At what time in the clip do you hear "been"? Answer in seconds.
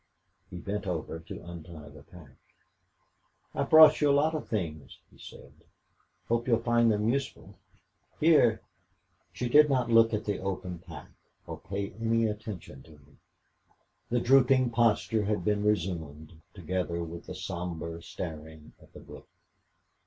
15.45-15.63